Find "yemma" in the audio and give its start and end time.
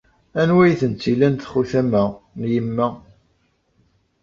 2.53-2.87